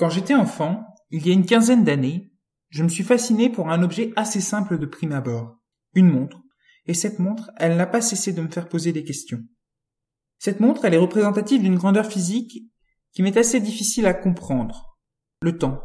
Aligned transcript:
Quand 0.00 0.08
j'étais 0.08 0.34
enfant, 0.34 0.86
il 1.10 1.26
y 1.26 1.30
a 1.30 1.34
une 1.34 1.44
quinzaine 1.44 1.84
d'années, 1.84 2.32
je 2.70 2.82
me 2.82 2.88
suis 2.88 3.04
fasciné 3.04 3.50
pour 3.50 3.68
un 3.68 3.82
objet 3.82 4.14
assez 4.16 4.40
simple 4.40 4.78
de 4.78 4.86
prime 4.86 5.12
abord, 5.12 5.58
une 5.92 6.08
montre, 6.08 6.38
et 6.86 6.94
cette 6.94 7.18
montre, 7.18 7.50
elle 7.58 7.76
n'a 7.76 7.86
pas 7.86 8.00
cessé 8.00 8.32
de 8.32 8.40
me 8.40 8.48
faire 8.48 8.70
poser 8.70 8.92
des 8.92 9.04
questions. 9.04 9.42
Cette 10.38 10.58
montre, 10.58 10.86
elle 10.86 10.94
est 10.94 10.96
représentative 10.96 11.60
d'une 11.60 11.76
grandeur 11.76 12.06
physique 12.06 12.62
qui 13.12 13.22
m'est 13.22 13.36
assez 13.36 13.60
difficile 13.60 14.06
à 14.06 14.14
comprendre, 14.14 14.96
le 15.42 15.58
temps. 15.58 15.82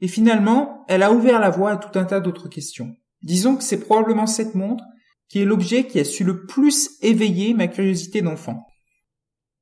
Et 0.00 0.08
finalement, 0.08 0.86
elle 0.88 1.02
a 1.02 1.12
ouvert 1.12 1.38
la 1.38 1.50
voie 1.50 1.72
à 1.72 1.76
tout 1.76 1.98
un 1.98 2.06
tas 2.06 2.20
d'autres 2.20 2.48
questions. 2.48 2.96
Disons 3.20 3.56
que 3.58 3.62
c'est 3.62 3.84
probablement 3.84 4.26
cette 4.26 4.54
montre 4.54 4.84
qui 5.28 5.40
est 5.40 5.44
l'objet 5.44 5.86
qui 5.86 6.00
a 6.00 6.04
su 6.04 6.24
le 6.24 6.46
plus 6.46 6.96
éveiller 7.02 7.52
ma 7.52 7.68
curiosité 7.68 8.22
d'enfant. 8.22 8.64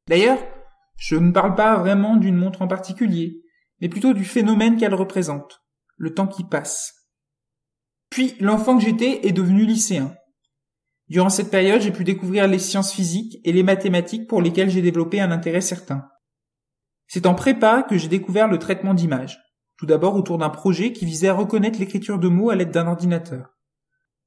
D'ailleurs, 0.06 0.38
je 0.96 1.16
ne 1.16 1.32
parle 1.32 1.56
pas 1.56 1.76
vraiment 1.78 2.14
d'une 2.14 2.36
montre 2.36 2.62
en 2.62 2.68
particulier, 2.68 3.42
mais 3.80 3.88
plutôt 3.88 4.12
du 4.12 4.24
phénomène 4.24 4.76
qu'elle 4.76 4.94
représente, 4.94 5.62
le 5.96 6.14
temps 6.14 6.26
qui 6.26 6.44
passe. 6.44 6.94
Puis 8.10 8.34
l'enfant 8.40 8.78
que 8.78 8.84
j'étais 8.84 9.26
est 9.26 9.32
devenu 9.32 9.64
lycéen. 9.64 10.14
Durant 11.08 11.28
cette 11.28 11.50
période, 11.50 11.80
j'ai 11.80 11.92
pu 11.92 12.04
découvrir 12.04 12.48
les 12.48 12.58
sciences 12.58 12.92
physiques 12.92 13.38
et 13.44 13.52
les 13.52 13.62
mathématiques 13.62 14.26
pour 14.26 14.42
lesquelles 14.42 14.70
j'ai 14.70 14.82
développé 14.82 15.20
un 15.20 15.30
intérêt 15.30 15.60
certain. 15.60 16.08
C'est 17.06 17.26
en 17.26 17.34
prépa 17.34 17.84
que 17.84 17.96
j'ai 17.96 18.08
découvert 18.08 18.48
le 18.48 18.58
traitement 18.58 18.94
d'images, 18.94 19.40
tout 19.76 19.86
d'abord 19.86 20.16
autour 20.16 20.38
d'un 20.38 20.50
projet 20.50 20.92
qui 20.92 21.04
visait 21.04 21.28
à 21.28 21.34
reconnaître 21.34 21.78
l'écriture 21.78 22.18
de 22.18 22.28
mots 22.28 22.50
à 22.50 22.56
l'aide 22.56 22.72
d'un 22.72 22.88
ordinateur. 22.88 23.56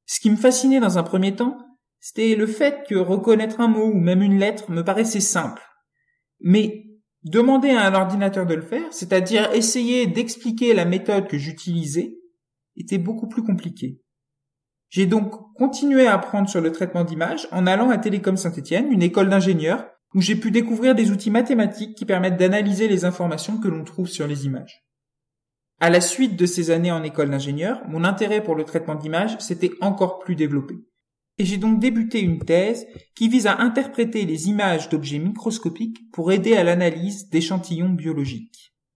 Ce 0.05 0.19
qui 0.19 0.31
me 0.31 0.37
fascinait 0.37 0.79
dans 0.79 0.97
un 0.97 1.03
premier 1.03 1.35
temps, 1.35 1.57
c'était 1.99 2.35
le 2.35 2.47
fait 2.47 2.85
que 2.87 2.95
reconnaître 2.95 3.59
un 3.59 3.67
mot 3.67 3.91
ou 3.91 3.99
même 3.99 4.21
une 4.21 4.39
lettre 4.39 4.71
me 4.71 4.83
paraissait 4.83 5.19
simple. 5.19 5.61
Mais 6.39 6.85
demander 7.23 7.71
à 7.71 7.85
un 7.85 7.93
ordinateur 7.93 8.45
de 8.45 8.55
le 8.55 8.61
faire, 8.61 8.91
c'est-à-dire 8.91 9.51
essayer 9.53 10.07
d'expliquer 10.07 10.73
la 10.73 10.85
méthode 10.85 11.27
que 11.27 11.37
j'utilisais, 11.37 12.15
était 12.77 12.97
beaucoup 12.97 13.27
plus 13.27 13.43
compliqué. 13.43 14.01
J'ai 14.89 15.05
donc 15.05 15.31
continué 15.53 16.07
à 16.07 16.13
apprendre 16.13 16.49
sur 16.49 16.61
le 16.61 16.71
traitement 16.71 17.03
d'images 17.03 17.47
en 17.51 17.67
allant 17.67 17.89
à 17.89 17.97
Télécom 17.97 18.37
Saint-Étienne, 18.37 18.91
une 18.91 19.03
école 19.03 19.29
d'ingénieurs, 19.29 19.87
où 20.15 20.21
j'ai 20.21 20.35
pu 20.35 20.49
découvrir 20.49 20.95
des 20.95 21.11
outils 21.11 21.29
mathématiques 21.29 21.95
qui 21.95 22.05
permettent 22.05 22.37
d'analyser 22.37 22.87
les 22.87 23.05
informations 23.05 23.59
que 23.59 23.67
l'on 23.67 23.83
trouve 23.83 24.07
sur 24.07 24.25
les 24.25 24.45
images. 24.45 24.83
À 25.79 25.89
la 25.89 26.01
suite 26.01 26.35
de 26.35 26.45
ces 26.45 26.71
années 26.71 26.91
en 26.91 27.03
école 27.03 27.29
d'ingénieur, 27.29 27.81
mon 27.87 28.03
intérêt 28.03 28.43
pour 28.43 28.55
le 28.55 28.65
traitement 28.65 28.95
d'images 28.95 29.37
s'était 29.39 29.71
encore 29.79 30.19
plus 30.19 30.35
développé. 30.35 30.75
Et 31.39 31.45
j'ai 31.45 31.57
donc 31.57 31.79
débuté 31.79 32.19
une 32.19 32.39
thèse 32.39 32.85
qui 33.15 33.29
vise 33.29 33.47
à 33.47 33.59
interpréter 33.59 34.25
les 34.25 34.49
images 34.49 34.89
d'objets 34.89 35.19
microscopiques 35.19 36.11
pour 36.11 36.33
aider 36.33 36.53
à 36.55 36.63
l'analyse 36.63 37.29
d'échantillons 37.29 37.89
biologiques. 37.89 38.75